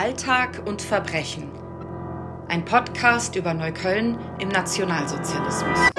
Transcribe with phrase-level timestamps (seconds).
[0.00, 1.50] Alltag und Verbrechen.
[2.46, 5.90] Ein Podcast über Neukölln im Nationalsozialismus.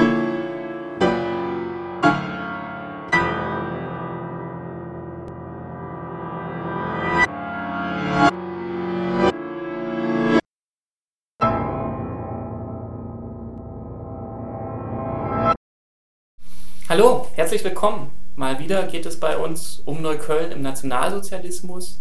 [16.87, 18.11] Hallo, herzlich willkommen.
[18.37, 21.99] Mal wieder geht es bei uns um Neukölln im Nationalsozialismus.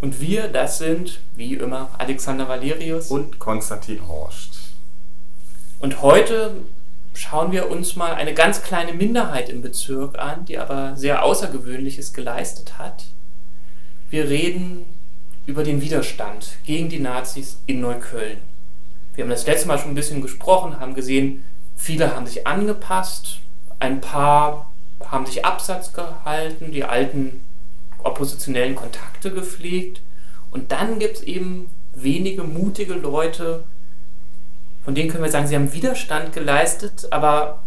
[0.00, 4.70] Und wir, das sind, wie immer, Alexander Valerius und Konstantin Horst.
[5.78, 6.56] Und heute
[7.12, 12.14] schauen wir uns mal eine ganz kleine Minderheit im Bezirk an, die aber sehr Außergewöhnliches
[12.14, 13.04] geleistet hat.
[14.08, 14.86] Wir reden
[15.46, 18.38] über den Widerstand gegen die Nazis in Neukölln.
[19.14, 21.44] Wir haben das letzte Mal schon ein bisschen gesprochen, haben gesehen,
[21.76, 23.40] viele haben sich angepasst,
[23.80, 24.70] ein paar
[25.04, 27.44] haben sich Absatz gehalten, die alten
[28.04, 30.02] oppositionellen Kontakte gepflegt.
[30.50, 33.64] Und dann gibt es eben wenige mutige Leute,
[34.84, 37.62] von denen können wir sagen, sie haben Widerstand geleistet, aber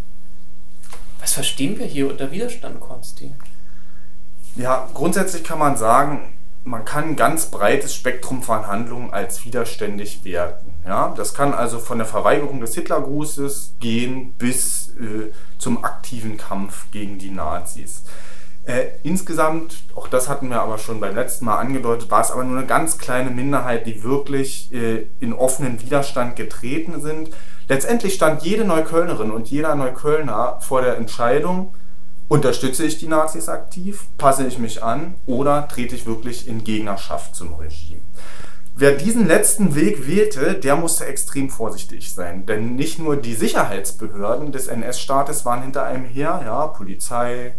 [1.20, 3.34] was verstehen wir hier unter Widerstand, Konsti?
[4.56, 10.24] Ja, grundsätzlich kann man sagen, man kann ein ganz breites Spektrum von Handlungen als widerständig
[10.24, 10.74] werten.
[10.86, 11.14] Ja?
[11.16, 17.20] Das kann also von der Verweigerung des Hitlergrußes gehen bis äh, zum aktiven Kampf gegen
[17.20, 18.04] die Nazis.
[18.66, 22.46] Äh, insgesamt, auch das hatten wir aber schon beim letzten Mal angedeutet, war es aber
[22.46, 27.32] nur eine ganz kleine Minderheit, die wirklich äh, in offenen Widerstand getreten sind.
[27.68, 31.74] Letztendlich stand jede Neuköllnerin und jeder Neuköllner vor der Entscheidung,
[32.30, 37.36] unterstütze ich die Nazis aktiv, passe ich mich an oder trete ich wirklich in Gegnerschaft
[37.36, 38.02] zum Regime.
[38.76, 42.48] Wer diesen letzten Weg wählte, der musste extrem vorsichtig sein.
[42.48, 47.54] Denn nicht nur die Sicherheitsbehörden des NS-Staates waren hinter einem her, ja, Polizei,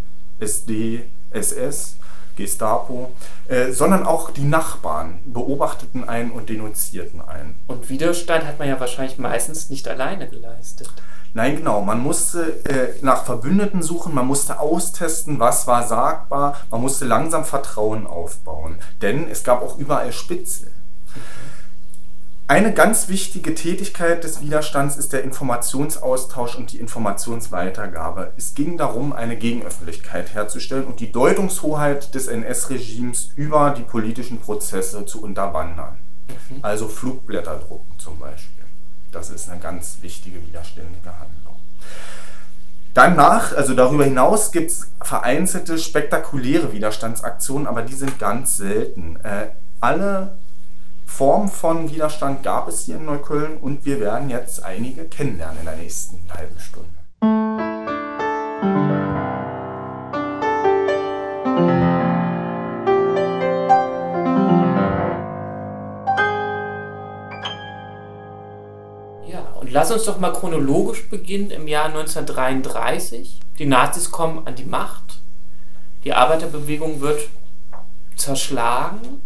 [0.44, 1.96] SD, SS,
[2.36, 3.12] Gestapo,
[3.48, 7.56] äh, sondern auch die Nachbarn beobachteten einen und denunzierten einen.
[7.66, 10.90] Und Widerstand hat man ja wahrscheinlich meistens nicht alleine geleistet.
[11.32, 11.80] Nein, genau.
[11.82, 17.44] Man musste äh, nach Verbündeten suchen, man musste austesten, was war sagbar, man musste langsam
[17.44, 18.78] Vertrauen aufbauen.
[19.02, 20.68] Denn es gab auch überall Spitze.
[22.46, 28.34] Eine ganz wichtige Tätigkeit des Widerstands ist der Informationsaustausch und die Informationsweitergabe.
[28.36, 35.06] Es ging darum, eine Gegenöffentlichkeit herzustellen und die Deutungshoheit des NS-Regimes über die politischen Prozesse
[35.06, 35.96] zu unterwandern.
[36.50, 36.58] Mhm.
[36.60, 38.64] Also Flugblätter drucken zum Beispiel.
[39.10, 41.56] Das ist eine ganz wichtige widerständige Handlung.
[42.92, 49.16] Danach, also darüber hinaus, gibt es vereinzelte spektakuläre Widerstandsaktionen, aber die sind ganz selten.
[49.22, 49.46] Äh,
[49.80, 50.36] alle
[51.06, 55.64] Form von Widerstand gab es hier in Neukölln und wir werden jetzt einige kennenlernen in
[55.66, 56.88] der nächsten halben Stunde.
[69.26, 73.40] Ja, und lass uns doch mal chronologisch beginnen im Jahr 1933.
[73.58, 75.20] Die Nazis kommen an die Macht,
[76.02, 77.28] die Arbeiterbewegung wird
[78.16, 79.22] zerschlagen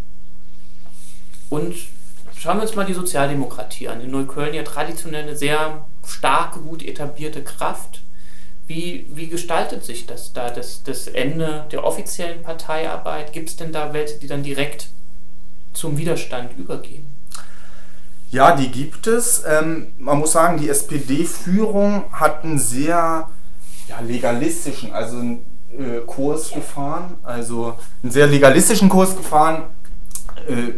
[1.51, 1.75] und
[2.37, 4.01] schauen wir uns mal die Sozialdemokratie an.
[4.01, 8.03] In Neukölln ja traditionell eine sehr starke, gut etablierte Kraft.
[8.67, 13.33] Wie, wie gestaltet sich das da, das, das Ende der offiziellen Parteiarbeit?
[13.33, 14.89] Gibt es denn da welche, die dann direkt
[15.73, 17.07] zum Widerstand übergehen?
[18.31, 19.43] Ja, die gibt es.
[19.47, 23.31] Ähm, man muss sagen, die SPD-Führung hat einen sehr
[23.89, 29.63] ja, legalistischen, also einen äh, Kurs gefahren, also einen sehr legalistischen Kurs gefahren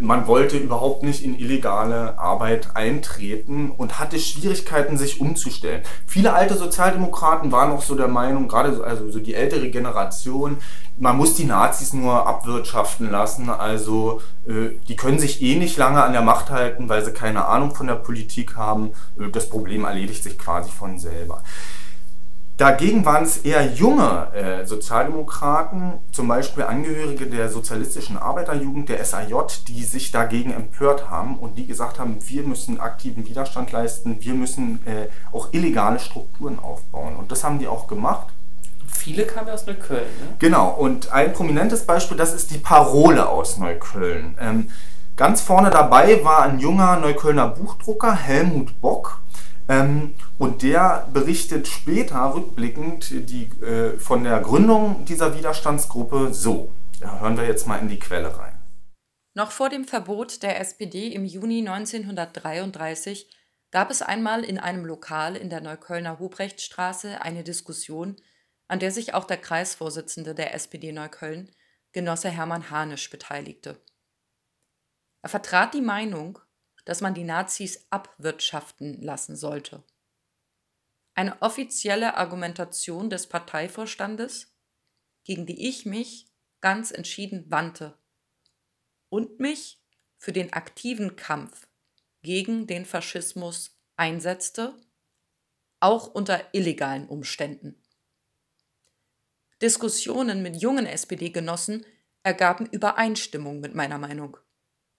[0.00, 5.82] man wollte überhaupt nicht in illegale Arbeit eintreten und hatte Schwierigkeiten, sich umzustellen.
[6.06, 10.58] Viele alte Sozialdemokraten waren auch so der Meinung, gerade also so die ältere Generation,
[11.00, 13.48] man muss die Nazis nur abwirtschaften lassen.
[13.48, 17.46] Also äh, die können sich eh nicht lange an der Macht halten, weil sie keine
[17.46, 18.90] Ahnung von der Politik haben.
[19.18, 21.42] Äh, das Problem erledigt sich quasi von selber.
[22.60, 29.32] Dagegen waren es eher junge äh, Sozialdemokraten, zum Beispiel Angehörige der sozialistischen Arbeiterjugend, der SAJ,
[29.66, 34.34] die sich dagegen empört haben und die gesagt haben, wir müssen aktiven Widerstand leisten, wir
[34.34, 37.16] müssen äh, auch illegale Strukturen aufbauen.
[37.16, 38.26] Und das haben die auch gemacht.
[38.86, 40.02] Viele kamen aus Neukölln.
[40.02, 40.36] Ne?
[40.38, 44.36] Genau, und ein prominentes Beispiel, das ist die Parole aus Neukölln.
[44.38, 44.68] Ähm,
[45.16, 49.22] ganz vorne dabei war ein junger Neuköllner Buchdrucker, Helmut Bock.
[49.70, 56.72] Ähm, und der berichtet später rückblickend die, äh, von der Gründung dieser Widerstandsgruppe so.
[56.98, 58.60] Da hören wir jetzt mal in die Quelle rein.
[59.34, 63.30] Noch vor dem Verbot der SPD im Juni 1933
[63.70, 68.16] gab es einmal in einem Lokal in der Neuköllner Hubrechtstraße eine Diskussion,
[68.66, 71.48] an der sich auch der Kreisvorsitzende der SPD Neukölln,
[71.92, 73.80] Genosse Hermann Hanisch, beteiligte.
[75.22, 76.40] Er vertrat die Meinung,
[76.90, 79.84] dass man die Nazis abwirtschaften lassen sollte.
[81.14, 84.52] Eine offizielle Argumentation des Parteivorstandes,
[85.22, 86.26] gegen die ich mich
[86.60, 87.96] ganz entschieden wandte
[89.08, 89.80] und mich
[90.18, 91.68] für den aktiven Kampf
[92.22, 94.74] gegen den Faschismus einsetzte,
[95.78, 97.80] auch unter illegalen Umständen.
[99.62, 101.86] Diskussionen mit jungen SPD-Genossen
[102.24, 104.38] ergaben Übereinstimmung mit meiner Meinung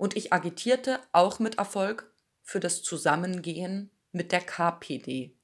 [0.02, 2.12] und ich agitierte auch mit Erfolg
[2.42, 5.36] für das Zusammengehen mit der KPD.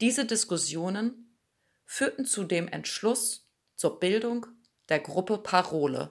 [0.00, 1.38] Diese Diskussionen
[1.84, 4.46] führten zu dem Entschluss zur Bildung
[4.88, 6.10] der Gruppe Parole.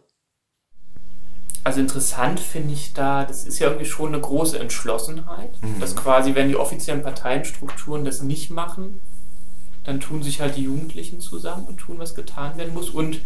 [1.65, 5.81] Also interessant finde ich da, das ist ja irgendwie schon eine große Entschlossenheit, mhm.
[5.81, 9.01] dass quasi, wenn die offiziellen Parteienstrukturen das nicht machen,
[9.83, 12.89] dann tun sich halt die Jugendlichen zusammen und tun, was getan werden muss.
[12.89, 13.19] Und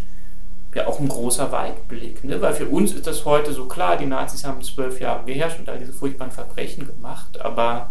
[0.73, 2.41] ja auch ein großer Weitblick, ne?
[2.41, 5.69] weil für uns ist das heute so klar, die Nazis haben zwölf Jahre geherrscht und
[5.69, 7.89] all diese furchtbaren Verbrechen gemacht, aber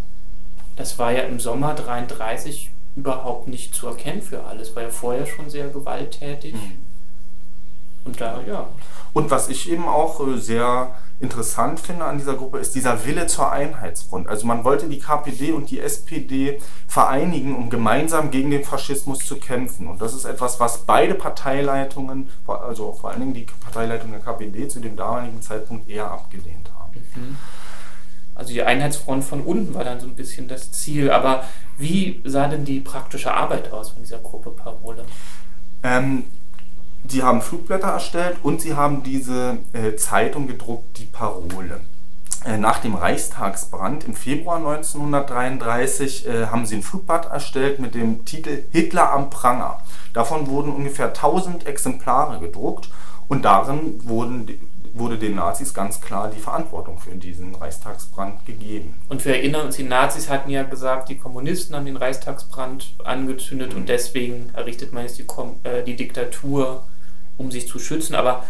[0.77, 5.27] das war ja im Sommer 33 überhaupt nicht zu erkennen für alles, war ja vorher
[5.27, 6.55] schon sehr gewalttätig.
[6.55, 6.79] Mhm.
[8.05, 8.69] Und da, ja.
[9.12, 13.26] Und was ich eben auch äh, sehr interessant finde an dieser Gruppe, ist dieser Wille
[13.26, 14.26] zur Einheitsfront.
[14.26, 16.58] Also man wollte die KPD und die SPD
[16.88, 19.87] vereinigen, um gemeinsam gegen den Faschismus zu kämpfen.
[19.87, 24.69] Und das ist etwas, was beide Parteileitungen, also vor allen Dingen die Parteileitung der KPD
[24.69, 26.93] zu dem damaligen Zeitpunkt eher abgelehnt haben.
[27.14, 27.37] Mhm.
[28.34, 31.11] Also die Einheitsfront von unten war dann so ein bisschen das Ziel.
[31.11, 31.44] Aber
[31.76, 35.05] wie sah denn die praktische Arbeit aus von dieser Gruppe Parole?
[35.82, 36.25] Ähm,
[37.05, 41.81] die haben Flugblätter erstellt und sie haben diese äh, Zeitung gedruckt, die Parole.
[42.44, 48.25] Äh, nach dem Reichstagsbrand im Februar 1933 äh, haben sie ein Flugblatt erstellt mit dem
[48.25, 49.81] Titel Hitler am Pranger.
[50.14, 52.88] Davon wurden ungefähr 1000 Exemplare gedruckt
[53.29, 54.49] und darin wurden,
[54.94, 58.99] wurde den Nazis ganz klar die Verantwortung für diesen Reichstagsbrand gegeben.
[59.11, 63.73] Und wir erinnern uns, die Nazis hatten ja gesagt, die Kommunisten haben den Reichstagsbrand angezündet
[63.73, 63.81] mhm.
[63.81, 65.26] und deswegen errichtet man jetzt die,
[65.64, 66.85] äh, die Diktatur
[67.40, 68.44] um sich zu schützen, aber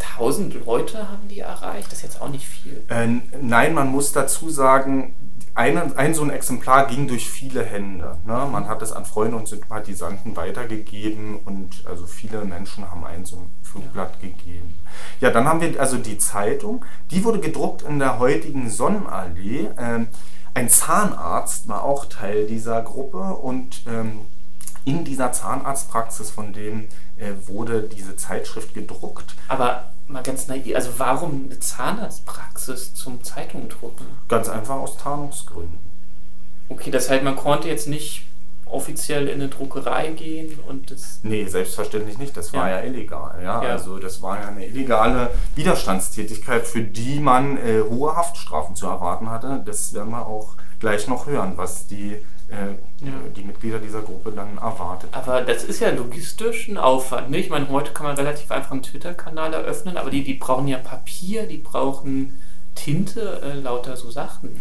[0.00, 2.82] 1000 Leute haben die erreicht, das ist jetzt auch nicht viel.
[2.88, 3.06] Äh,
[3.40, 5.14] nein, man muss dazu sagen,
[5.54, 8.16] ein, ein so ein Exemplar ging durch viele Hände.
[8.26, 8.48] Ne?
[8.50, 13.36] Man hat es an Freunde und Sympathisanten weitergegeben und also viele Menschen haben ein so
[13.36, 14.28] ein Flugblatt ja.
[14.28, 14.74] gegeben.
[15.20, 19.68] Ja, dann haben wir also die Zeitung, die wurde gedruckt in der heutigen Sonnenallee.
[19.78, 20.08] Ähm,
[20.54, 24.20] ein Zahnarzt war auch Teil dieser Gruppe und ähm,
[24.88, 26.88] in dieser Zahnarztpraxis, von dem
[27.18, 29.34] äh, wurde diese Zeitschrift gedruckt.
[29.46, 34.06] Aber mal ganz naiv, also warum eine Zahnarztpraxis zum Zeitungdrucken?
[34.28, 35.78] Ganz einfach aus Tarnungsgründen.
[36.70, 38.24] Okay, das heißt, man konnte jetzt nicht
[38.64, 41.20] offiziell in eine Druckerei gehen und das.
[41.22, 42.36] Nee, selbstverständlich nicht.
[42.36, 43.38] Das war ja, ja illegal.
[43.42, 43.62] Ja?
[43.62, 43.70] ja?
[43.70, 49.30] Also das war ja eine illegale Widerstandstätigkeit, für die man äh, hohe Haftstrafen zu erwarten
[49.30, 49.62] hatte.
[49.66, 53.12] Das werden wir auch gleich noch hören, was die äh, ja.
[53.36, 55.10] die Mitglieder dieser Gruppe dann erwartet.
[55.12, 57.30] Aber das ist ja logistisch ein Aufwand.
[57.30, 57.38] Ne?
[57.38, 60.78] Ich meine, heute kann man relativ einfach einen Twitter-Kanal eröffnen, aber die, die brauchen ja
[60.78, 62.40] Papier, die brauchen
[62.74, 64.54] Tinte, äh, lauter so Sachen.
[64.54, 64.60] Ne?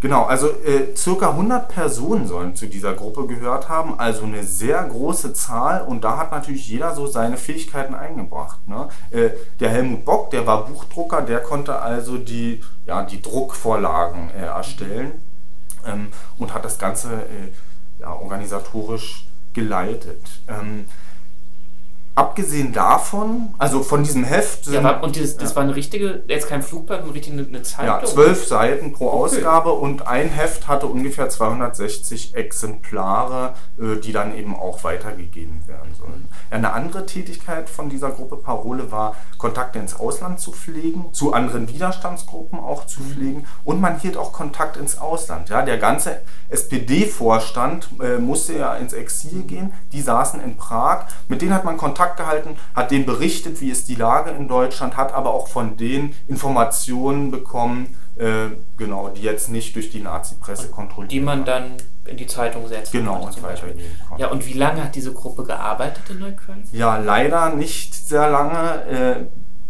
[0.00, 4.84] Genau, also äh, circa 100 Personen sollen zu dieser Gruppe gehört haben, also eine sehr
[4.84, 8.58] große Zahl und da hat natürlich jeder so seine Fähigkeiten eingebracht.
[8.68, 8.88] Ne?
[9.10, 9.30] Äh,
[9.60, 15.23] der Helmut Bock, der war Buchdrucker, der konnte also die, ja, die Druckvorlagen äh, erstellen
[16.38, 20.42] und hat das Ganze äh, organisatorisch geleitet.
[22.16, 24.66] Abgesehen davon, also von diesem Heft.
[24.66, 25.56] Sind, ja, und dieses, das ja.
[25.56, 27.86] war eine richtige, jetzt kein Flugblatt, eine richtige eine Zeitung?
[27.86, 29.16] Ja, zwölf Seiten pro okay.
[29.16, 35.92] Ausgabe und ein Heft hatte ungefähr 260 Exemplare, äh, die dann eben auch weitergegeben werden
[35.98, 36.28] sollen.
[36.52, 41.32] Ja, eine andere Tätigkeit von dieser Gruppe Parole war, Kontakte ins Ausland zu pflegen, zu
[41.32, 43.10] anderen Widerstandsgruppen auch zu mhm.
[43.10, 45.48] pflegen und man hielt auch Kontakt ins Ausland.
[45.48, 51.42] Ja, der ganze SPD-Vorstand äh, musste ja ins Exil gehen, die saßen in Prag, mit
[51.42, 54.96] denen hat man Kontakt Kontakt gehalten, hat denen berichtet, wie ist die Lage in Deutschland,
[54.96, 60.70] hat aber auch von denen Informationen bekommen, äh, genau, die jetzt nicht durch die Nazi-Presse
[60.70, 62.92] kontrolliert Die man dann in die Zeitung setzt.
[62.92, 64.22] Genau, und weitergeben konnte.
[64.22, 66.64] Ja, und wie lange hat diese Gruppe gearbeitet in Neukölln?
[66.72, 68.84] Ja, leider nicht sehr lange.
[68.84, 69.16] Äh,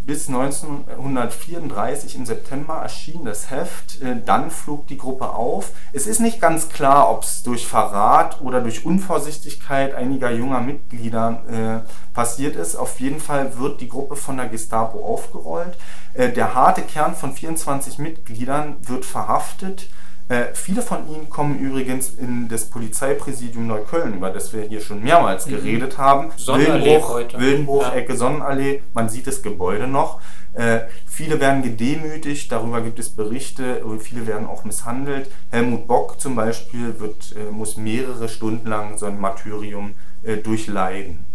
[0.07, 5.71] bis 1934 im September erschien das Heft, äh, dann flog die Gruppe auf.
[5.93, 11.85] Es ist nicht ganz klar, ob es durch Verrat oder durch Unvorsichtigkeit einiger junger Mitglieder
[11.85, 12.77] äh, passiert ist.
[12.77, 15.77] Auf jeden Fall wird die Gruppe von der Gestapo aufgerollt.
[16.13, 19.89] Äh, der harte Kern von 24 Mitgliedern wird verhaftet.
[20.29, 25.03] Äh, viele von ihnen kommen übrigens in das Polizeipräsidium Neukölln, über das wir hier schon
[25.03, 25.51] mehrmals mhm.
[25.51, 26.33] geredet haben.
[26.47, 27.21] Wildenbruch.
[27.39, 27.93] Wildenbruch ja.
[27.93, 30.21] Ecke Sonnenallee, man sieht das Gebäude noch.
[30.55, 35.31] Äh, viele werden gedemütigt, darüber gibt es Berichte, viele werden auch misshandelt.
[35.51, 41.27] Helmut Bock zum Beispiel wird, äh, muss mehrere Stunden lang so ein Martyrium äh, durchleiden.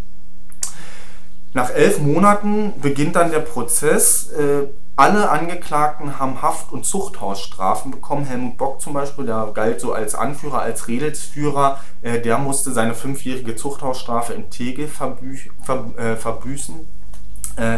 [1.54, 4.30] Nach elf Monaten beginnt dann der Prozess.
[5.00, 8.26] Alle Angeklagten haben Haft- und Zuchthausstrafen bekommen.
[8.26, 12.94] Helmut Bock zum Beispiel, der galt so als Anführer, als Redelsführer, äh, der musste seine
[12.94, 16.76] fünfjährige Zuchthausstrafe in Tegel äh, verbüßen.
[17.56, 17.78] Äh,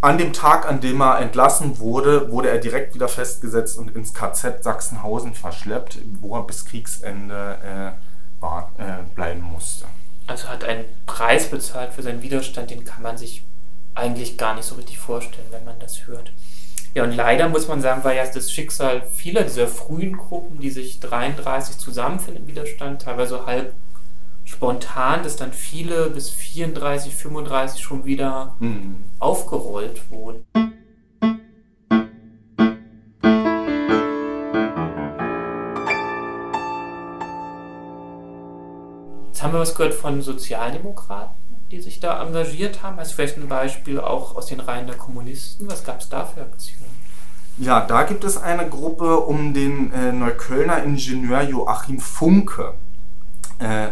[0.00, 4.12] an dem Tag, an dem er entlassen wurde, wurde er direkt wieder festgesetzt und ins
[4.12, 9.84] KZ Sachsenhausen verschleppt, wo er bis Kriegsende äh, war, äh, bleiben musste.
[10.26, 13.44] Also hat einen Preis bezahlt für seinen Widerstand, den kann man sich
[14.00, 16.32] eigentlich gar nicht so richtig vorstellen, wenn man das hört.
[16.94, 20.70] Ja, und leider muss man sagen, war ja das Schicksal vieler dieser frühen Gruppen, die
[20.70, 23.74] sich 33 zusammenfinden im Widerstand, teilweise halb
[24.44, 29.04] spontan, dass dann viele bis 34, 35 schon wieder mhm.
[29.20, 30.44] aufgerollt wurden.
[39.28, 41.39] Jetzt haben wir was gehört von Sozialdemokraten,
[41.70, 42.98] die sich da engagiert haben.
[42.98, 45.70] Als vielleicht ein Beispiel auch aus den Reihen der Kommunisten.
[45.70, 46.90] Was gab es da für Aktionen?
[47.56, 52.74] Ja, da gibt es eine Gruppe um den äh, Neuköllner Ingenieur Joachim Funke.
[53.58, 53.88] Äh,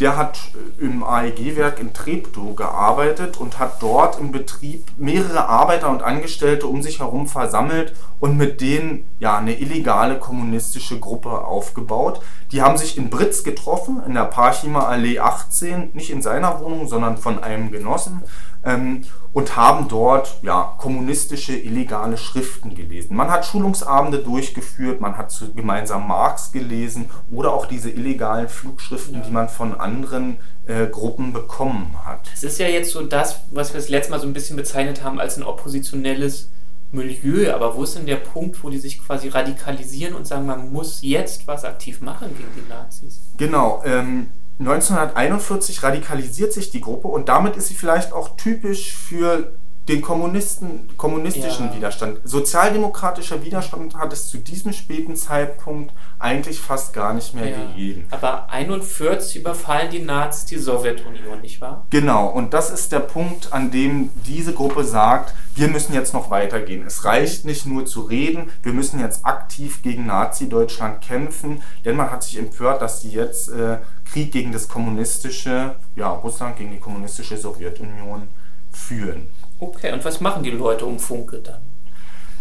[0.00, 5.90] der hat äh, im AEG-Werk in Treptow gearbeitet und hat dort im Betrieb mehrere Arbeiter
[5.90, 12.20] und Angestellte um sich herum versammelt und mit denen ja eine illegale kommunistische Gruppe aufgebaut.
[12.52, 16.88] Die haben sich in Britz getroffen, in der Parchimer Allee 18, nicht in seiner Wohnung,
[16.88, 18.22] sondern von einem Genossen
[18.68, 23.16] ähm, und haben dort ja, kommunistische illegale Schriften gelesen.
[23.16, 29.30] Man hat Schulungsabende durchgeführt, man hat gemeinsam Marx gelesen oder auch diese illegalen Flugschriften, die
[29.30, 32.20] man von anderen äh, Gruppen bekommen hat.
[32.34, 35.02] Es ist ja jetzt so das, was wir das letzte Mal so ein bisschen bezeichnet
[35.02, 36.50] haben als ein oppositionelles
[36.90, 40.72] Milieu, aber wo ist denn der Punkt, wo die sich quasi radikalisieren und sagen, man
[40.72, 43.20] muss jetzt was aktiv machen gegen die Nazis?
[43.36, 49.52] Genau, ähm, 1941 radikalisiert sich die Gruppe und damit ist sie vielleicht auch typisch für
[49.88, 51.74] den kommunistischen ja.
[51.74, 52.20] Widerstand.
[52.24, 57.56] Sozialdemokratischer Widerstand hat es zu diesem späten Zeitpunkt eigentlich fast gar nicht mehr ja.
[57.56, 58.06] gegeben.
[58.10, 61.86] Aber 41 überfallen die Nazis die Sowjetunion, nicht wahr?
[61.90, 66.30] Genau, und das ist der Punkt, an dem diese Gruppe sagt, wir müssen jetzt noch
[66.30, 66.84] weitergehen.
[66.86, 72.10] Es reicht nicht nur zu reden, wir müssen jetzt aktiv gegen Nazi-Deutschland kämpfen, denn man
[72.10, 73.78] hat sich empört, dass sie jetzt äh,
[74.12, 78.28] Krieg gegen das kommunistische, ja, Russland gegen die kommunistische Sowjetunion
[78.72, 79.28] führen.
[79.58, 81.60] Okay, und was machen die Leute um Funke dann?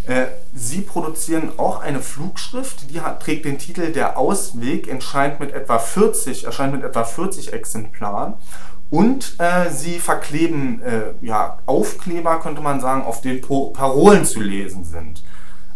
[0.08, 5.52] Äh, sie produzieren auch eine Flugschrift, die hat, trägt den Titel Der Ausweg, erscheint mit
[5.52, 8.36] etwa 40, erscheint mit etwa 40 Exemplaren.
[8.90, 14.86] Und äh, sie verkleben äh, ja, Aufkleber, könnte man sagen, auf denen Parolen zu lesen
[14.86, 15.24] sind.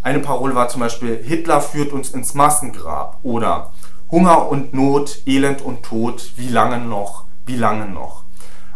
[0.01, 3.73] Eine Parole war zum Beispiel, Hitler führt uns ins Massengrab oder
[4.11, 8.23] Hunger und Not, Elend und Tod, wie lange noch, wie lange noch.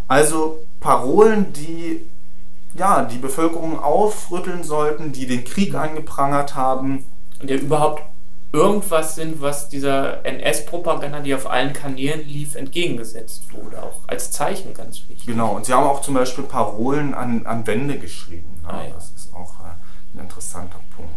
[0.07, 2.01] Also Parolen, die
[2.75, 7.05] ja, die Bevölkerung aufrütteln sollten, die den Krieg angeprangert haben.
[7.41, 8.03] Und ja überhaupt
[8.51, 13.81] irgendwas sind, was dieser NS-Propaganda, die auf allen Kanälen lief, entgegengesetzt wurde.
[13.81, 15.25] Auch als Zeichen ganz wichtig.
[15.25, 18.61] Genau, und sie haben auch zum Beispiel Parolen an, an Wände geschrieben.
[18.63, 18.69] Ne?
[18.69, 18.93] Ah, ja.
[18.93, 21.11] Das ist auch äh, ein interessanter Punkt.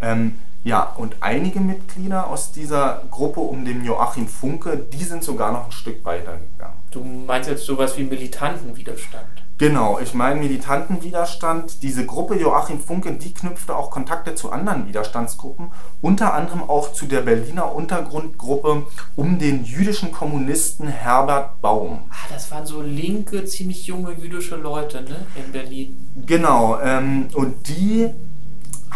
[0.00, 5.52] Ähm, ja, und einige Mitglieder aus dieser Gruppe um den Joachim Funke, die sind sogar
[5.52, 6.74] noch ein Stück weiter gegangen.
[6.90, 9.26] Du meinst jetzt sowas wie militanten Widerstand?
[9.58, 11.84] Genau, ich meine militanten Widerstand.
[11.84, 15.70] Diese Gruppe Joachim Funke, die knüpfte auch Kontakte zu anderen Widerstandsgruppen,
[16.02, 22.10] unter anderem auch zu der Berliner Untergrundgruppe um den jüdischen Kommunisten Herbert Baum.
[22.10, 26.10] Ah, das waren so linke, ziemlich junge jüdische Leute ne, in Berlin.
[26.26, 28.10] Genau, ähm, und die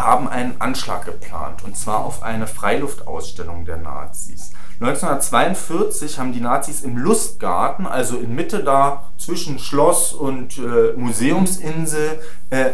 [0.02, 4.52] haben einen Anschlag geplant, und zwar auf eine Freiluftausstellung der Nazis.
[4.80, 12.20] 1942 haben die Nazis im Lustgarten, also in Mitte da zwischen Schloss und äh, Museumsinsel,
[12.48, 12.70] äh,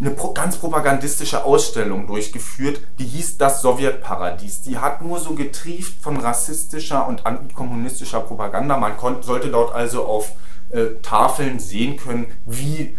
[0.00, 4.62] eine ganz propagandistische Ausstellung durchgeführt, die hieß Das Sowjetparadies.
[4.62, 8.78] Die hat nur so getrieft von rassistischer und antikommunistischer Propaganda.
[8.78, 10.32] Man sollte dort also auf
[10.70, 12.96] äh, Tafeln sehen können, wie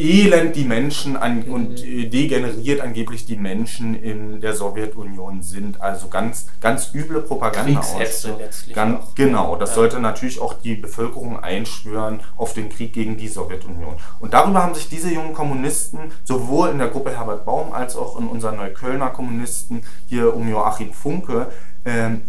[0.00, 5.80] elend die Menschen an, und äh, degeneriert angeblich die Menschen in der Sowjetunion sind.
[5.80, 8.28] Also ganz, ganz üble Propaganda aus.
[8.74, 9.74] Ganz, genau, das ja.
[9.76, 13.94] sollte natürlich auch die Bevölkerung einschwören auf den Krieg gegen die Sowjetunion.
[14.18, 18.18] Und darüber haben sich diese jungen Kommunisten sowohl in der Gruppe Herbert Baum als auch
[18.18, 21.48] in unseren Neuköllner Kommunisten hier um Joachim Funke
[21.84, 22.22] ähm,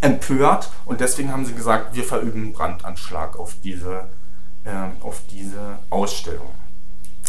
[0.00, 4.08] empört und deswegen haben sie gesagt, wir verüben Brandanschlag auf diese,
[4.64, 6.48] äh, auf diese Ausstellung.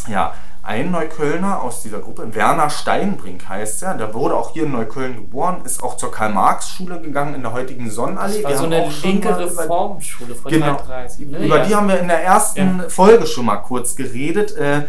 [0.07, 0.33] Ja,
[0.65, 5.15] ein Neuköllner aus dieser Gruppe, Werner Steinbrink heißt er, der wurde auch hier in Neukölln
[5.15, 8.41] geboren, ist auch zur Karl-Marx-Schule gegangen in der heutigen Sonnenallee.
[8.41, 11.27] Das war wir so eine linke Reformschule von genau, 33.
[11.27, 11.45] Ne?
[11.45, 11.65] Über ja.
[11.65, 12.89] die haben wir in der ersten ja.
[12.89, 14.57] Folge schon mal kurz geredet.
[14.57, 14.85] Äh,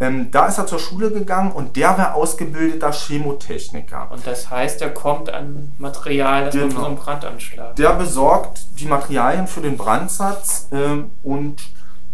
[0.00, 4.10] ähm, da ist er zur Schule gegangen und der war ausgebildeter Chemotechniker.
[4.10, 6.66] Und das heißt, er kommt an Material, das genau.
[6.66, 7.76] man so einen Brandanschlag.
[7.76, 11.62] Der besorgt die Materialien für den Brandsatz ähm, und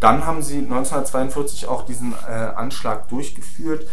[0.01, 3.87] dann haben sie 1942 auch diesen äh, Anschlag durchgeführt.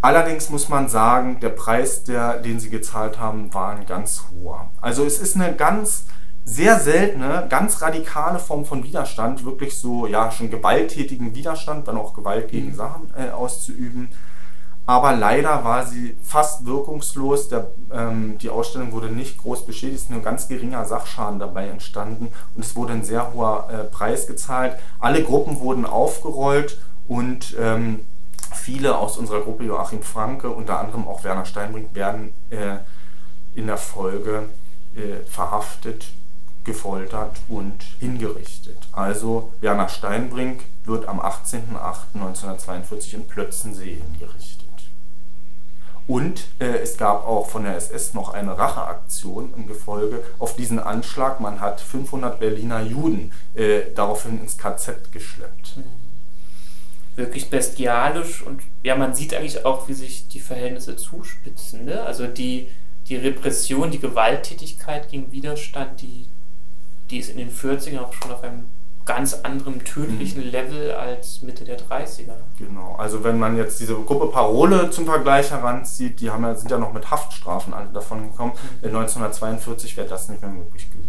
[0.00, 4.70] Allerdings muss man sagen, der Preis, der, den sie gezahlt haben, war ein ganz hoher.
[4.80, 6.04] Also es ist eine ganz
[6.44, 12.14] sehr seltene, ganz radikale Form von Widerstand, wirklich so, ja, schon gewalttätigen Widerstand, dann auch
[12.14, 12.74] Gewalt gegen mhm.
[12.74, 14.10] Sachen äh, auszuüben.
[14.88, 17.50] Aber leider war sie fast wirkungslos.
[17.50, 22.32] Der, ähm, die Ausstellung wurde nicht groß beschädigt, nur ein ganz geringer Sachschaden dabei entstanden
[22.54, 24.78] und es wurde ein sehr hoher äh, Preis gezahlt.
[24.98, 28.00] Alle Gruppen wurden aufgerollt und ähm,
[28.54, 32.76] viele aus unserer Gruppe Joachim Franke, unter anderem auch Werner Steinbrink, werden äh,
[33.54, 34.48] in der Folge
[34.96, 36.06] äh, verhaftet,
[36.64, 38.78] gefoltert und hingerichtet.
[38.92, 44.67] Also Werner Steinbrink wird am 18.08.1942 in Plötzensee hingerichtet.
[46.08, 50.78] Und äh, es gab auch von der SS noch eine Racheaktion im Gefolge auf diesen
[50.78, 51.38] Anschlag.
[51.38, 55.76] Man hat 500 Berliner Juden äh, daraufhin ins KZ geschleppt.
[55.76, 55.84] Mhm.
[57.14, 61.84] Wirklich bestialisch und ja, man sieht eigentlich auch, wie sich die Verhältnisse zuspitzen.
[61.84, 62.02] Ne?
[62.02, 62.68] Also die,
[63.08, 66.26] die Repression, die Gewalttätigkeit gegen Widerstand, die,
[67.10, 68.66] die ist in den 40ern auch schon auf einem
[69.08, 70.50] ganz anderem tödlichen mhm.
[70.50, 72.34] Level als Mitte der 30er.
[72.58, 76.70] Genau, also wenn man jetzt diese Gruppe Parole zum Vergleich heranzieht, die haben ja, sind
[76.70, 78.52] ja noch mit Haftstrafen alle davon gekommen.
[78.52, 78.88] Mhm.
[78.88, 81.07] In 1942 wäre das nicht mehr möglich gewesen.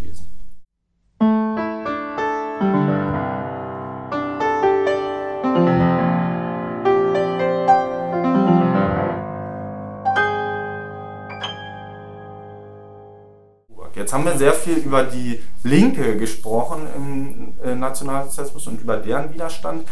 [14.10, 19.32] Jetzt haben wir sehr viel über die Linke gesprochen im äh, Nationalsozialismus und über deren
[19.32, 19.88] Widerstand.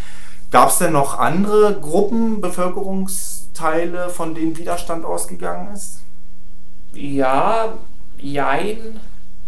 [0.49, 5.99] Gab es denn noch andere Gruppen, Bevölkerungsteile, von denen Widerstand ausgegangen ist?
[6.93, 7.75] Ja,
[8.17, 8.99] jein.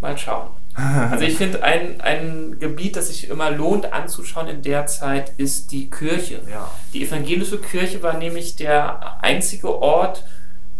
[0.02, 0.50] Mal schauen.
[0.76, 5.72] Also ich finde, ein, ein Gebiet, das sich immer lohnt anzuschauen in der Zeit, ist
[5.72, 6.42] die Kirche.
[6.48, 6.70] Ja.
[6.94, 10.26] Die evangelische Kirche war nämlich der einzige Ort,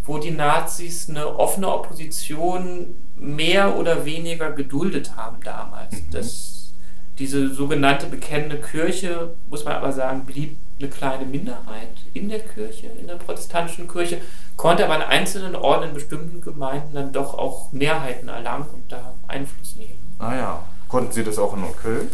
[0.06, 5.94] wo die Nazis eine offene Opposition mehr oder weniger geduldet haben damals.
[5.94, 6.12] Mhm.
[6.12, 6.74] Das,
[7.18, 12.88] diese sogenannte bekennende Kirche, muss man aber sagen, blieb eine kleine Minderheit in der Kirche,
[12.88, 14.20] in der protestantischen Kirche,
[14.56, 19.14] konnte aber an einzelnen Orten in bestimmten Gemeinden dann doch auch Mehrheiten erlangen und da
[19.28, 20.16] Einfluss nehmen.
[20.20, 20.64] Ah ja.
[20.88, 22.10] Konnten Sie das auch in Neukölln?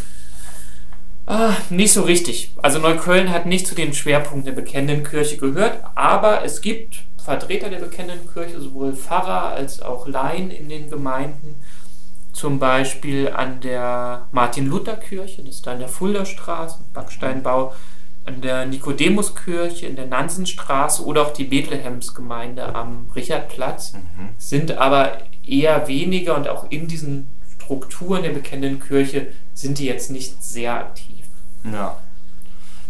[1.27, 2.51] Ah, nicht so richtig.
[2.61, 7.69] Also Neukölln hat nicht zu den Schwerpunkten der bekennenden Kirche gehört, aber es gibt Vertreter
[7.69, 11.55] der bekennenden Kirche, sowohl Pfarrer als auch Laien in den Gemeinden,
[12.33, 17.73] zum Beispiel an der Martin-Luther-Kirche, das ist da in der Fuldastraße, Backsteinbau,
[18.25, 24.29] an der Nikodemuskirche in der Nansenstraße oder auch die Bethlehemsgemeinde am Richardplatz, mhm.
[24.38, 30.11] sind aber eher weniger und auch in diesen Strukturen der bekennenden Kirche sind die jetzt
[30.11, 31.25] nicht sehr aktiv.
[31.63, 31.97] Ja,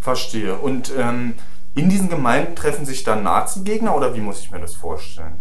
[0.01, 0.55] verstehe.
[0.55, 1.35] Und ähm,
[1.75, 5.39] in diesen Gemeinden treffen sich dann Nazi-Gegner oder wie muss ich mir das vorstellen?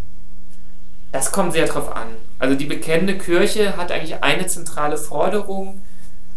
[1.13, 2.07] Das kommt sehr drauf an.
[2.39, 5.81] Also die bekennende Kirche hat eigentlich eine zentrale Forderung.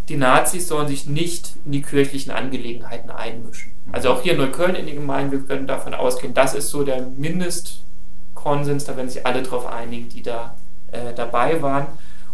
[0.09, 3.73] Die Nazis sollen sich nicht in die kirchlichen Angelegenheiten einmischen.
[3.91, 6.85] Also auch hier in Neukölln in den Gemeinden, wir können davon ausgehen, das ist so
[6.85, 10.55] der Mindestkonsens, da werden sich alle darauf einigen, die da
[10.93, 11.87] äh, dabei waren.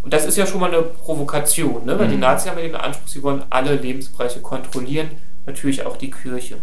[0.03, 1.97] Und das ist ja schon mal eine Provokation, ne?
[1.97, 2.11] weil mhm.
[2.11, 5.09] die Nazis haben ja den Anspruch, sie wollen alle Lebensbereiche kontrollieren,
[5.47, 6.57] natürlich auch die Kirche.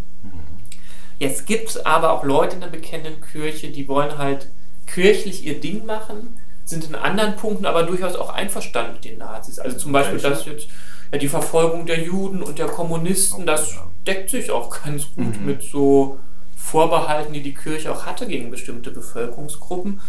[1.22, 4.48] Jetzt gibt es aber auch Leute in der bekennenden Kirche, die wollen halt
[4.88, 9.60] kirchlich ihr Ding machen, sind in anderen Punkten aber durchaus auch einverstanden mit den Nazis.
[9.60, 10.66] Also zum Beispiel, dass jetzt
[11.12, 15.46] ja, die Verfolgung der Juden und der Kommunisten, das deckt sich auch ganz gut mhm.
[15.46, 16.18] mit so
[16.56, 20.00] Vorbehalten, die die Kirche auch hatte gegen bestimmte Bevölkerungsgruppen.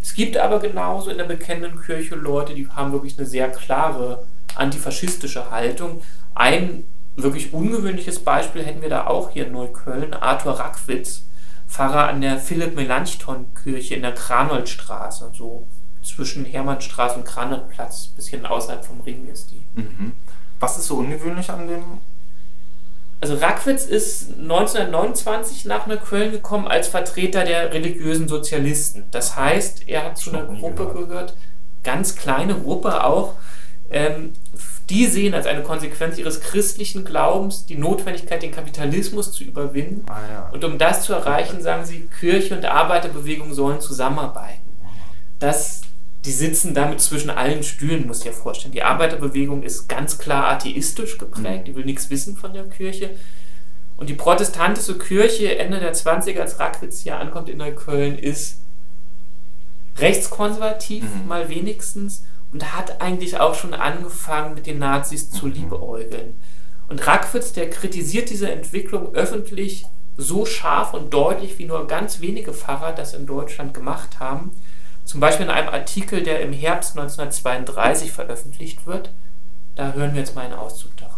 [0.00, 4.24] Es gibt aber genauso in der bekennenden Kirche Leute, die haben wirklich eine sehr klare
[4.54, 6.02] antifaschistische Haltung.
[6.36, 6.84] Ein
[7.16, 10.14] wirklich ungewöhnliches Beispiel hätten wir da auch hier in Neukölln.
[10.14, 11.24] Arthur Rackwitz,
[11.68, 15.66] Pfarrer an der Philipp-Melanchthon-Kirche in der Kranoldstraße, so
[16.02, 19.62] zwischen Hermannstraße und Kranoldplatz, bisschen außerhalb vom Ring ist die.
[19.74, 20.12] Mhm.
[20.58, 21.82] Was ist so ungewöhnlich an dem?
[23.20, 29.04] Also Rackwitz ist 1929 nach Neukölln gekommen als Vertreter der religiösen Sozialisten.
[29.10, 31.08] Das heißt, er hat zu einer Gruppe gehört.
[31.08, 31.36] gehört,
[31.82, 33.34] ganz kleine Gruppe auch,
[33.90, 34.32] ähm,
[34.88, 40.04] die sehen als eine Konsequenz ihres christlichen Glaubens die Notwendigkeit, den Kapitalismus zu überwinden.
[40.08, 40.48] Ah, ja.
[40.52, 44.68] Und um das zu erreichen, sagen sie, Kirche und Arbeiterbewegung sollen zusammenarbeiten.
[45.38, 45.82] Das,
[46.24, 48.72] die sitzen damit zwischen allen Stühlen, muss ich dir vorstellen.
[48.72, 53.10] Die Arbeiterbewegung ist ganz klar atheistisch geprägt, die will nichts wissen von der Kirche.
[53.96, 58.58] Und die protestantische Kirche Ende der 20er, als Rackwitz hier ankommt in Neukölln, ist
[59.98, 61.28] rechtskonservativ, mhm.
[61.28, 65.52] mal wenigstens und hat eigentlich auch schon angefangen, mit den Nazis zu mhm.
[65.52, 66.40] liebäugeln.
[66.88, 69.86] Und Rackwitz, der kritisiert diese Entwicklung öffentlich
[70.16, 74.50] so scharf und deutlich, wie nur ganz wenige Pfarrer das in Deutschland gemacht haben.
[75.04, 79.12] Zum Beispiel in einem Artikel, der im Herbst 1932 veröffentlicht wird.
[79.76, 81.09] Da hören wir jetzt mal einen Auszug daraus.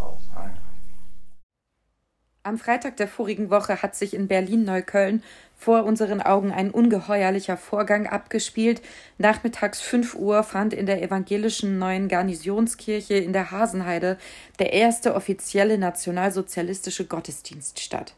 [2.45, 5.23] Am Freitag der vorigen Woche hat sich in Berlin-Neukölln
[5.55, 8.81] vor unseren Augen ein ungeheuerlicher Vorgang abgespielt.
[9.17, 14.17] Nachmittags 5 Uhr fand in der evangelischen neuen Garnisonskirche in der Hasenheide
[14.59, 18.13] der erste offizielle nationalsozialistische Gottesdienst statt.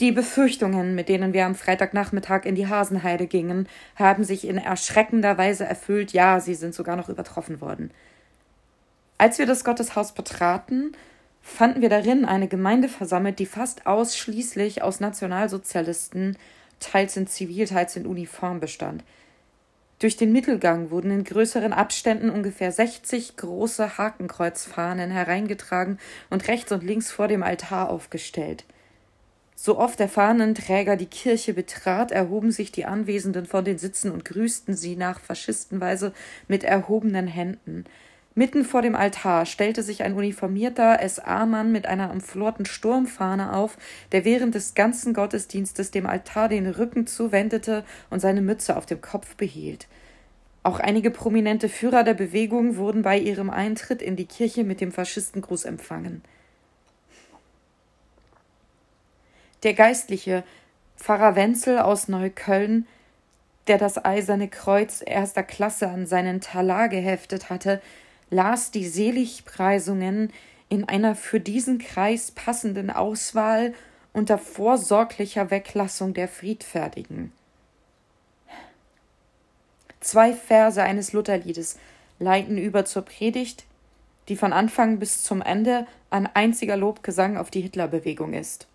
[0.00, 5.38] Die Befürchtungen, mit denen wir am Freitagnachmittag in die Hasenheide gingen, haben sich in erschreckender
[5.38, 7.90] Weise erfüllt, ja, sie sind sogar noch übertroffen worden.
[9.16, 10.92] Als wir das Gotteshaus betraten,
[11.48, 16.36] fanden wir darin eine Gemeinde versammelt, die fast ausschließlich aus Nationalsozialisten,
[16.78, 19.02] teils in Zivil, teils in Uniform bestand.
[19.98, 25.98] Durch den Mittelgang wurden in größeren Abständen ungefähr 60 große Hakenkreuzfahnen hereingetragen
[26.30, 28.64] und rechts und links vor dem Altar aufgestellt.
[29.56, 34.24] So oft der Fahnenträger die Kirche betrat, erhoben sich die Anwesenden von den Sitzen und
[34.24, 36.12] grüßten sie nach Faschistenweise
[36.46, 37.84] mit erhobenen Händen.
[38.38, 43.76] Mitten vor dem Altar stellte sich ein uniformierter SA-Mann mit einer umflorten Sturmfahne auf,
[44.12, 49.00] der während des ganzen Gottesdienstes dem Altar den Rücken zuwendete und seine Mütze auf dem
[49.00, 49.88] Kopf behielt.
[50.62, 54.92] Auch einige prominente Führer der Bewegung wurden bei ihrem Eintritt in die Kirche mit dem
[54.92, 56.22] Faschistengruß empfangen.
[59.64, 60.44] Der Geistliche,
[60.96, 62.86] Pfarrer Wenzel aus Neukölln,
[63.66, 67.82] der das Eiserne Kreuz erster Klasse an seinen Talar geheftet hatte,
[68.30, 70.32] las die Seligpreisungen
[70.68, 73.74] in einer für diesen Kreis passenden Auswahl
[74.12, 77.32] unter vorsorglicher Weglassung der Friedfertigen.
[80.00, 81.78] Zwei Verse eines Lutherliedes
[82.18, 83.64] leiten über zur Predigt,
[84.28, 88.66] die von Anfang bis zum Ende ein einziger Lobgesang auf die Hitlerbewegung ist.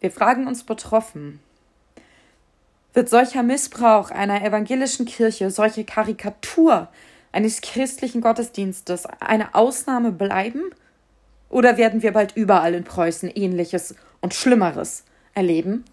[0.00, 1.40] Wir fragen uns betroffen,
[2.98, 6.88] wird solcher Missbrauch einer evangelischen Kirche, solche Karikatur
[7.30, 10.62] eines christlichen Gottesdienstes eine Ausnahme bleiben?
[11.48, 15.84] Oder werden wir bald überall in Preußen ähnliches und Schlimmeres erleben?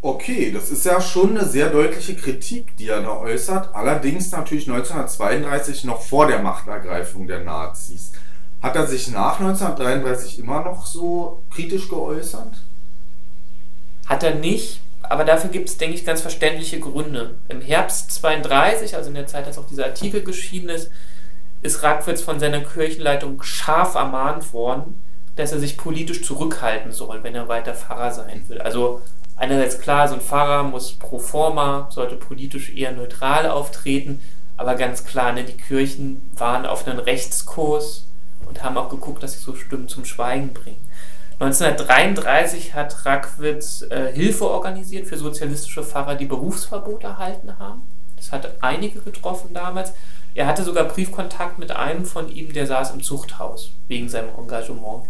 [0.00, 3.74] Okay, das ist ja schon eine sehr deutliche Kritik, die er da äußert.
[3.74, 8.12] Allerdings natürlich 1932 noch vor der Machtergreifung der Nazis.
[8.62, 12.54] Hat er sich nach 1933 immer noch so kritisch geäußert?
[14.06, 17.36] Hat er nicht, aber dafür gibt es, denke ich, ganz verständliche Gründe.
[17.48, 20.90] Im Herbst 32, also in der Zeit, als auch dieser Artikel geschieden ist,
[21.62, 25.02] ist Rackwitz von seiner Kirchenleitung scharf ermahnt worden,
[25.36, 28.60] dass er sich politisch zurückhalten soll, wenn er weiter Pfarrer sein will.
[28.60, 29.02] Also
[29.36, 34.20] einerseits klar, so ein Pfarrer muss pro forma, sollte politisch eher neutral auftreten,
[34.56, 38.06] aber ganz klar, ne, die Kirchen waren auf einem Rechtskurs
[38.46, 40.84] und haben auch geguckt, dass sie so Stimmen zum Schweigen bringen.
[41.38, 47.82] 1933 hat Rackwitz äh, Hilfe organisiert für sozialistische Pfarrer, die Berufsverbot erhalten haben.
[48.16, 49.92] Das hat einige getroffen damals.
[50.34, 55.04] Er hatte sogar Briefkontakt mit einem von ihm, der saß im Zuchthaus wegen seinem Engagement.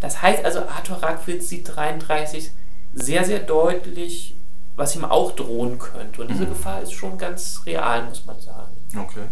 [0.00, 2.52] Das heißt also, Arthur Rackwitz sieht 1933
[2.94, 4.34] sehr, sehr deutlich,
[4.76, 6.22] was ihm auch drohen könnte.
[6.22, 6.50] Und diese mhm.
[6.50, 8.76] Gefahr ist schon ganz real, muss man sagen.
[8.96, 9.24] Okay.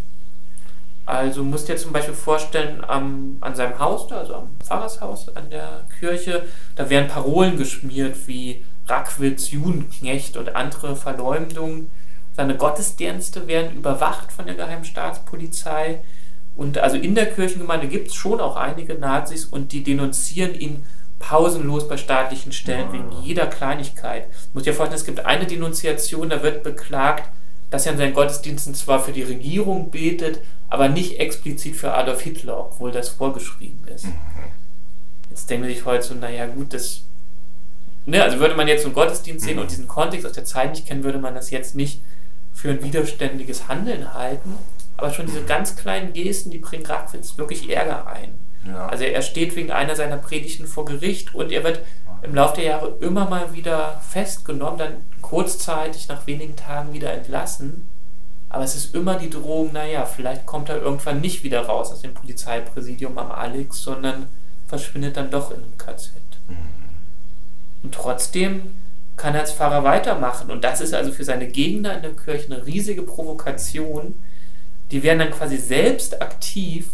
[1.06, 5.50] Also musst dir zum Beispiel vorstellen, am, an seinem Haus, da, also am Pfarrershaus, an
[5.50, 6.44] der Kirche,
[6.76, 11.90] da werden Parolen geschmiert wie Rackwitz, Judenknecht und andere Verleumdungen.
[12.36, 16.02] Seine Gottesdienste werden überwacht von der Geheimstaatspolizei.
[16.56, 20.84] Und also in der Kirchengemeinde gibt es schon auch einige Nazis und die denunzieren ihn
[21.18, 24.26] pausenlos bei staatlichen Stellen wegen jeder Kleinigkeit.
[24.26, 27.30] Du musst dir vorstellen, es gibt eine Denunziation, da wird beklagt,
[27.70, 32.22] dass er in seinen Gottesdiensten zwar für die Regierung betet, aber nicht explizit für Adolf
[32.22, 34.06] Hitler, obwohl das vorgeschrieben ist.
[34.06, 34.14] Mhm.
[35.30, 37.02] Jetzt denkt man sich heute so, naja gut, das
[38.06, 39.68] ne, also würde man jetzt so einen Gottesdienst sehen und mhm.
[39.68, 42.02] diesen Kontext aus der Zeit nicht kennen, würde man das jetzt nicht
[42.52, 44.54] für ein widerständiges Handeln halten.
[44.96, 48.38] Aber schon diese ganz kleinen Gesten, die bringen Rackwitz wirklich Ärger ein.
[48.66, 48.86] Ja.
[48.86, 51.80] Also er steht wegen einer seiner Predigten vor Gericht und er wird
[52.22, 57.86] im Laufe der Jahre immer mal wieder festgenommen, dann kurzzeitig nach wenigen Tagen wieder entlassen.
[58.54, 62.02] Aber es ist immer die Drohung, naja, vielleicht kommt er irgendwann nicht wieder raus aus
[62.02, 64.28] dem Polizeipräsidium am Alex, sondern
[64.68, 66.12] verschwindet dann doch in einem KZ.
[66.46, 66.54] Mhm.
[67.82, 68.76] Und trotzdem
[69.16, 70.52] kann er als Pfarrer weitermachen.
[70.52, 74.14] Und das ist also für seine Gegner in der Kirche eine riesige Provokation.
[74.92, 76.90] Die werden dann quasi selbst aktiv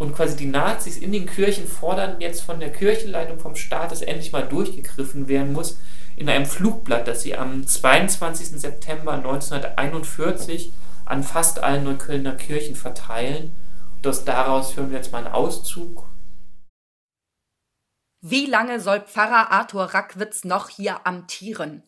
[0.00, 4.02] und quasi die Nazis in den Kirchen fordern jetzt von der Kirchenleitung, vom Staat, dass
[4.02, 5.78] endlich mal durchgegriffen werden muss,
[6.20, 8.60] in einem Flugblatt, das sie am 22.
[8.60, 10.72] September 1941
[11.04, 13.56] an fast allen Neuköllner Kirchen verteilen.
[13.96, 16.10] Und daraus hören wir jetzt mal einen Auszug
[18.22, 21.82] wie lange soll Pfarrer Arthur Rackwitz noch hier amtieren?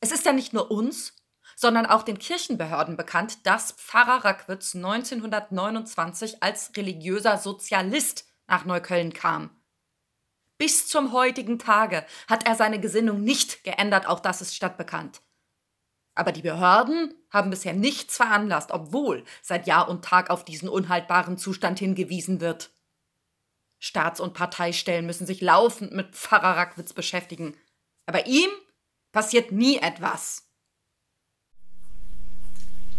[0.00, 1.16] Es ist ja nicht nur uns,
[1.56, 9.48] sondern auch den Kirchenbehörden bekannt, dass Pfarrer Rackwitz 1929 als religiöser Sozialist nach Neukölln kam.
[10.62, 15.20] Bis zum heutigen Tage hat er seine Gesinnung nicht geändert, auch das ist stadtbekannt.
[16.14, 21.36] Aber die Behörden haben bisher nichts veranlasst, obwohl seit Jahr und Tag auf diesen unhaltbaren
[21.36, 22.70] Zustand hingewiesen wird.
[23.80, 27.56] Staats- und Parteistellen müssen sich laufend mit Pfarrer Rackwitz beschäftigen.
[28.06, 28.50] Aber ihm
[29.10, 30.46] passiert nie etwas.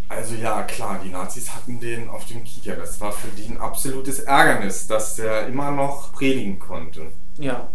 [0.09, 2.75] Also ja, klar, die Nazis hatten den auf dem Kieker.
[2.75, 7.13] Das war für die ein absolutes Ärgernis, dass der immer noch predigen konnte.
[7.37, 7.67] Ja.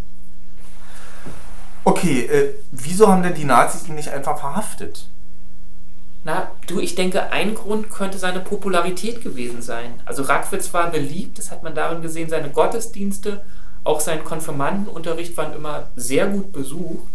[1.84, 5.08] Okay, äh, wieso haben denn die Nazis ihn nicht einfach verhaftet?
[6.24, 10.00] Na, du, ich denke, ein Grund könnte seine Popularität gewesen sein.
[10.04, 13.42] Also Rackwitz war beliebt, das hat man darin gesehen, seine Gottesdienste,
[13.84, 17.08] auch sein Konfirmandenunterricht waren immer sehr gut besucht.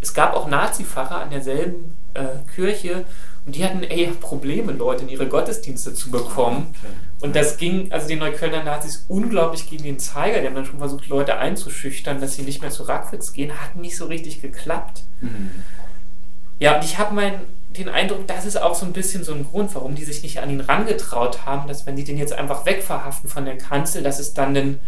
[0.00, 3.04] Es gab auch Nazi-Pfarrer an derselben äh, Kirche
[3.46, 6.74] und die hatten eher Probleme, Leute in ihre Gottesdienste zu bekommen.
[7.22, 10.40] Und das ging also den Neuköllner Nazis unglaublich gegen den Zeiger.
[10.40, 13.52] Die haben dann schon versucht, Leute einzuschüchtern, dass sie nicht mehr zu Rackwitz gehen.
[13.52, 15.04] Hat nicht so richtig geklappt.
[15.20, 15.50] Mhm.
[16.58, 17.14] Ja, und ich habe
[17.78, 20.40] den Eindruck, das ist auch so ein bisschen so ein Grund, warum die sich nicht
[20.40, 24.18] an ihn rangetraut haben, dass wenn die den jetzt einfach wegverhaften von der Kanzel, dass
[24.18, 24.80] es dann einen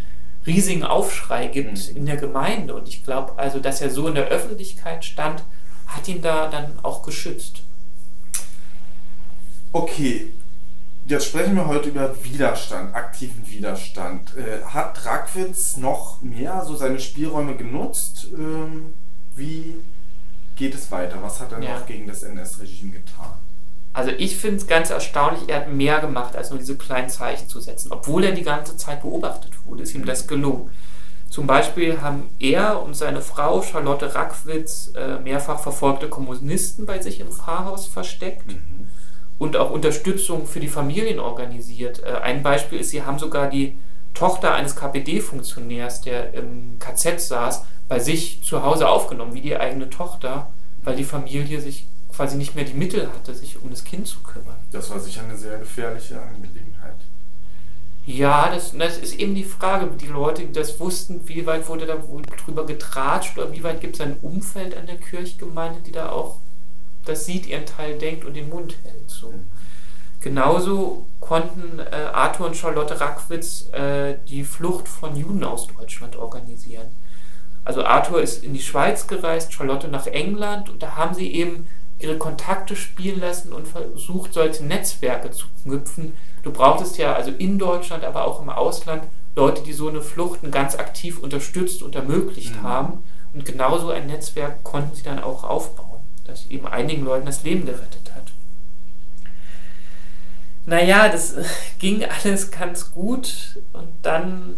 [0.45, 1.97] riesigen Aufschrei gibt mhm.
[1.99, 2.75] in der Gemeinde.
[2.75, 5.45] Und ich glaube also, dass er so in der Öffentlichkeit stand,
[5.87, 7.63] hat ihn da dann auch geschützt.
[9.73, 10.33] Okay,
[11.07, 14.35] jetzt sprechen wir heute über Widerstand, aktiven Widerstand.
[14.37, 18.29] Äh, hat Rackwitz noch mehr so seine Spielräume genutzt?
[18.35, 18.95] Ähm,
[19.35, 19.77] wie
[20.57, 21.19] geht es weiter?
[21.23, 21.79] Was hat er ja.
[21.79, 23.33] noch gegen das NS-Regime getan?
[23.93, 27.49] Also ich finde es ganz erstaunlich, er hat mehr gemacht, als nur diese kleinen Zeichen
[27.49, 27.93] zu setzen.
[27.93, 30.71] Obwohl er die ganze Zeit beobachtet wurde, ist ihm das gelungen.
[31.31, 37.21] Zum Beispiel haben er und seine Frau Charlotte Rackwitz äh, mehrfach verfolgte Kommunisten bei sich
[37.21, 38.74] im Pfarrhaus versteckt mhm.
[39.39, 42.03] Und auch Unterstützung für die Familien organisiert.
[42.03, 43.77] Äh, ein Beispiel ist, sie haben sogar die
[44.15, 49.91] Tochter eines KPD-Funktionärs, der im KZ saß, bei sich zu Hause aufgenommen, wie die eigene
[49.91, 54.07] Tochter, weil die Familie sich quasi nicht mehr die Mittel hatte, sich um das Kind
[54.07, 54.57] zu kümmern.
[54.71, 56.95] Das war sicher eine sehr gefährliche Angelegenheit.
[58.07, 59.89] Ja, das, das ist eben die Frage.
[59.97, 61.97] Die Leute, die das wussten, wie weit wurde da
[62.45, 66.39] drüber getratscht oder wie weit gibt es ein Umfeld an der Kirchgemeinde, die da auch
[67.05, 69.11] das sieht, ihren Teil denkt und den Mund hält.
[69.11, 69.31] So.
[69.31, 69.51] Mhm.
[70.21, 76.87] Genauso konnten äh, Arthur und Charlotte Rackwitz äh, die Flucht von Juden aus Deutschland organisieren.
[77.65, 81.67] Also Arthur ist in die Schweiz gereist, Charlotte nach England und da haben sie eben
[81.99, 86.15] ihre Kontakte spielen lassen und versucht, solche Netzwerke zu knüpfen.
[86.43, 89.05] Du brauchtest ja also in Deutschland, aber auch im Ausland
[89.37, 92.63] Leute, die so eine Flucht ganz aktiv unterstützt und ermöglicht mhm.
[92.63, 93.05] haben.
[93.33, 95.94] Und genauso ein Netzwerk konnten sie dann auch aufbauen,
[96.25, 98.33] das eben einigen Leuten das Leben gerettet hat.
[100.67, 101.37] Naja, das
[101.79, 104.57] ging alles ganz gut und dann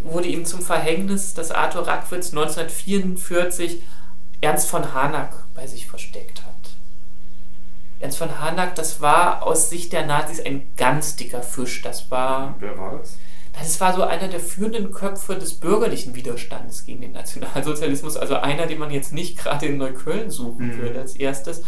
[0.00, 3.82] wurde ihm zum Verhängnis, dass Arthur Rackwitz 1944
[4.40, 6.54] Ernst von Harnack bei sich versteckt hat.
[7.98, 11.82] Ernst von Harnack, das war aus Sicht der Nazis ein ganz dicker Fisch.
[11.82, 12.54] Das war.
[12.58, 13.16] Wer war das?
[13.58, 18.16] Das war so einer der führenden Köpfe des bürgerlichen Widerstandes gegen den Nationalsozialismus.
[18.16, 20.78] Also einer, den man jetzt nicht gerade in Neukölln suchen mhm.
[20.78, 21.62] würde als erstes.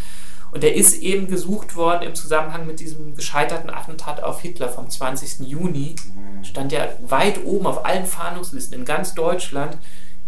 [0.50, 4.88] Und er ist eben gesucht worden im Zusammenhang mit diesem gescheiterten Attentat auf Hitler vom
[4.88, 5.46] 20.
[5.46, 5.94] Juni.
[6.42, 9.76] Stand ja weit oben auf allen Fahndungslisten in ganz Deutschland,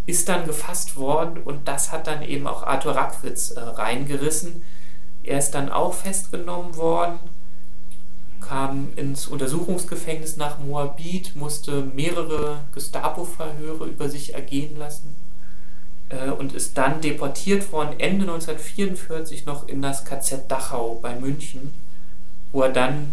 [0.07, 4.63] ist dann gefasst worden und das hat dann eben auch Arthur Rackwitz äh, reingerissen.
[5.23, 7.19] Er ist dann auch festgenommen worden,
[8.41, 15.15] kam ins Untersuchungsgefängnis nach Moabit, musste mehrere Gestapo-Verhöre über sich ergehen lassen
[16.09, 21.73] äh, und ist dann deportiert worden, Ende 1944 noch in das KZ Dachau bei München,
[22.53, 23.13] wo er dann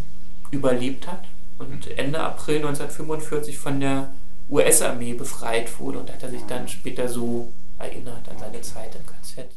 [0.51, 1.23] überlebt hat
[1.59, 4.13] und Ende April 1945 von der
[4.49, 9.05] US-Armee befreit wurde und hat er sich dann später so erinnert an seine Zeit im
[9.05, 9.47] KZ.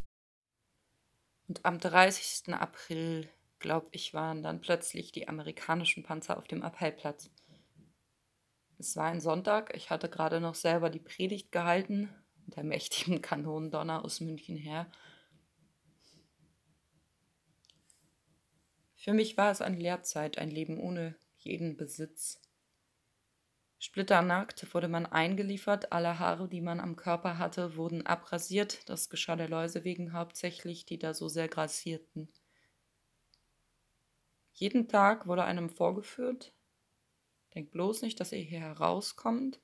[1.48, 2.54] Und am 30.
[2.54, 3.28] April,
[3.60, 7.30] glaube ich, waren dann plötzlich die amerikanischen Panzer auf dem Appellplatz.
[8.78, 12.08] Es war ein Sonntag, ich hatte gerade noch selber die Predigt gehalten,
[12.46, 14.90] der mächtigen Kanonendonner aus München her.
[18.96, 22.40] Für mich war es eine Lehrzeit, ein Leben ohne jeden Besitz.
[23.78, 29.36] Splitternackt wurde man eingeliefert, alle Haare, die man am Körper hatte, wurden abrasiert, das geschah
[29.36, 32.30] der Läuse wegen hauptsächlich, die da so sehr grassierten.
[34.60, 36.52] Jeden Tag wurde einem vorgeführt,
[37.54, 39.58] denkt bloß nicht, dass ihr hier herauskommt,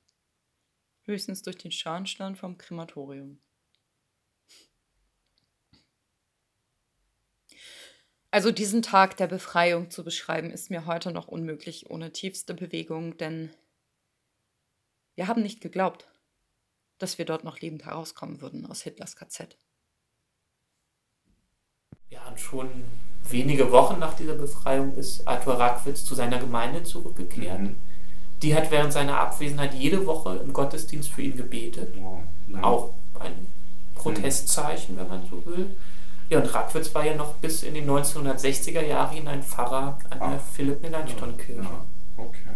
[1.03, 3.39] höchstens durch den Schornstein vom Krematorium.
[8.31, 13.17] Also diesen Tag der Befreiung zu beschreiben, ist mir heute noch unmöglich ohne tiefste Bewegung,
[13.17, 13.53] denn
[15.13, 16.09] wir haben nicht geglaubt,
[16.97, 19.59] dass wir dort noch lebend herauskommen würden aus Hitlers KZ.
[22.09, 22.69] Ja, und schon
[23.29, 27.59] wenige Wochen nach dieser Befreiung ist Arthur Rackwitz zu seiner Gemeinde zurückgekehrt.
[27.59, 27.75] Mhm.
[28.41, 31.95] Die hat während seiner Abwesenheit jede Woche im Gottesdienst für ihn gebetet.
[31.97, 32.63] Wow.
[32.63, 33.47] Auch ein
[33.95, 35.75] Protestzeichen, wenn man so will.
[36.29, 40.39] Ja, und Rackwitz war ja noch bis in die 1960er Jahre hinein Pfarrer an der
[40.39, 41.61] Philipp-Melanchthon-Kirche.
[41.61, 41.85] Ja.
[42.17, 42.46] Okay.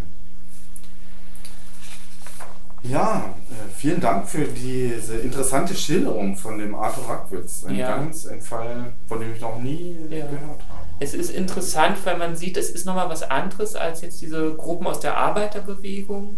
[2.83, 7.63] Ja, äh, vielen Dank für diese interessante Schilderung von dem Arthur Rackwitz.
[7.65, 7.95] Ein ja.
[7.95, 10.25] ganz ein Fall, von dem ich noch nie ja.
[10.25, 10.81] gehört habe.
[10.99, 14.87] Es ist interessant, weil man sieht, es ist nochmal was anderes als jetzt diese Gruppen
[14.87, 16.37] aus der Arbeiterbewegung.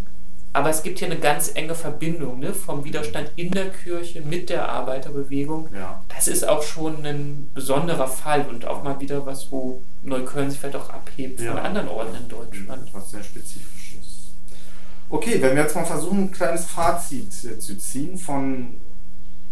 [0.56, 4.52] Aber es gibt hier eine ganz enge Verbindung ne, vom Widerstand in der Kirche mit
[4.52, 5.70] der Arbeiterbewegung.
[5.74, 6.04] Ja.
[6.16, 10.60] Das ist auch schon ein besonderer Fall und auch mal wieder was, wo Neukölln sich
[10.60, 12.88] vielleicht auch abhebt von anderen Orten in Deutschland.
[12.94, 13.83] Was sehr spezifisch
[15.14, 18.78] Okay, wenn wir jetzt mal versuchen, ein kleines Fazit äh, zu ziehen von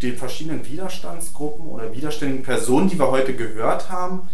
[0.02, 4.28] den verschiedenen Widerstandsgruppen oder widerständigen Personen, die wir heute gehört haben,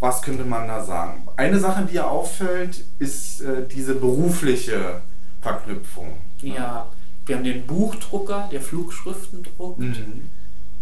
[0.00, 1.28] was könnte man da sagen?
[1.36, 5.02] Eine Sache, die ja auffällt, ist äh, diese berufliche
[5.40, 6.16] Verknüpfung.
[6.40, 6.88] Ja,
[7.26, 10.30] wir haben den Buchdrucker, der Flugschriften druckt, mhm.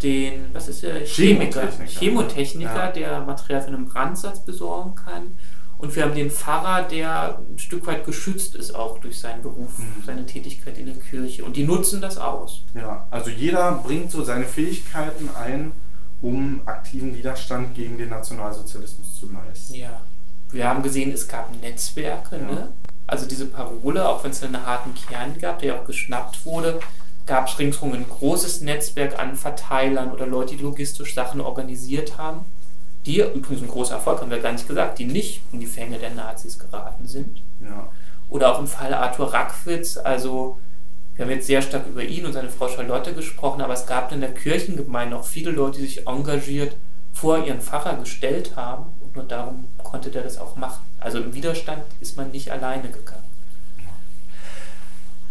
[0.02, 1.04] den, was ist der?
[1.04, 2.90] Chemiker, Chemotechniker, Chemotechniker ja.
[2.90, 5.34] der Material für einen Brandsatz besorgen kann
[5.84, 9.78] und wir haben den Pfarrer, der ein Stück weit geschützt ist, auch durch seinen Beruf,
[9.78, 10.02] mhm.
[10.04, 11.44] seine Tätigkeit in der Kirche.
[11.44, 12.62] Und die nutzen das aus.
[12.74, 15.72] Ja, also jeder bringt so seine Fähigkeiten ein,
[16.22, 19.74] um aktiven Widerstand gegen den Nationalsozialismus zu leisten.
[19.74, 20.00] Ja.
[20.50, 22.42] Wir haben gesehen, es gab Netzwerke, ja.
[22.42, 22.72] ne?
[23.06, 26.80] Also diese Parole, auch wenn es einen harten Kern gab, der auch geschnappt wurde,
[27.26, 32.46] gab es ringsherum ein großes Netzwerk an Verteilern oder Leute, die logistisch Sachen organisiert haben
[33.06, 35.98] die übrigens ein großer Erfolg, haben wir gar nicht gesagt, die nicht in die Fänge
[35.98, 37.42] der Nazis geraten sind.
[37.60, 37.88] Ja.
[38.30, 40.58] Oder auch im Fall Arthur Rackwitz, also
[41.14, 44.10] wir haben jetzt sehr stark über ihn und seine Frau Charlotte gesprochen, aber es gab
[44.10, 46.76] in der Kirchengemeinde auch viele Leute, die sich engagiert
[47.12, 50.84] vor ihren Pfarrer gestellt haben und nur darum konnte der das auch machen.
[50.98, 53.22] Also im Widerstand ist man nicht alleine gegangen.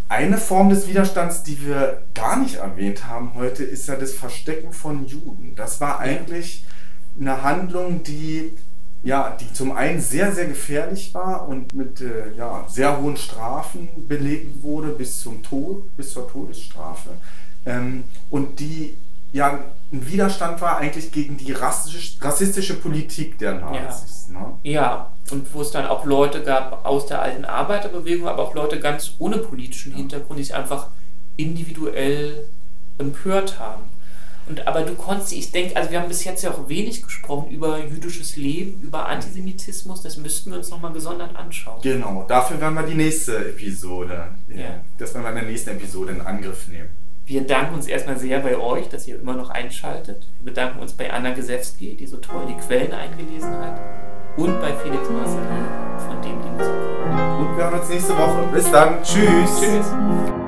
[0.08, 4.72] Eine Form des Widerstands, die wir gar nicht erwähnt haben heute, ist ja das Verstecken
[4.72, 5.56] von Juden.
[5.56, 6.64] Das war eigentlich
[7.20, 8.54] eine Handlung, die,
[9.04, 13.90] ja, die zum einen sehr, sehr gefährlich war und mit äh, ja, sehr hohen Strafen
[14.08, 17.10] belegt wurde, bis zum Tod, bis zur Todesstrafe.
[17.66, 18.98] Ähm, und die
[19.32, 24.30] ja ein Widerstand war eigentlich gegen die rassisch, rassistische Politik der Nazis.
[24.32, 24.40] Ja.
[24.40, 24.54] Ne?
[24.64, 28.80] ja, und wo es dann auch Leute gab aus der alten Arbeiterbewegung, aber auch Leute
[28.80, 29.94] ganz ohne politischen.
[29.94, 30.88] Hintergrund, die sich einfach
[31.38, 32.48] individuell
[32.98, 33.84] empört haben.
[34.48, 37.50] Und, aber du konntest, ich denke, also wir haben bis jetzt ja auch wenig gesprochen
[37.50, 41.82] über jüdisches Leben, über Antisemitismus, das müssten wir uns nochmal gesondert anschauen.
[41.82, 44.82] Genau, dafür werden wir die nächste Episode, ja.
[44.98, 46.90] das werden wir in der nächsten Episode in Angriff nehmen.
[47.26, 50.28] Wir danken uns erstmal sehr bei euch, dass ihr immer noch einschaltet.
[50.40, 53.80] Wir bedanken uns bei Anna Gesewski, die so toll die Quellen eingelesen hat.
[54.36, 55.40] Und bei Felix Marcel,
[56.00, 56.74] von dem die Musik
[57.40, 58.50] Und wir hören uns nächste Woche.
[58.52, 59.02] Bis dann.
[59.04, 59.62] Tschüss.
[59.62, 60.43] Tschüss.